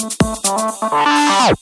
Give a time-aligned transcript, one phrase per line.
[0.00, 1.52] Oh,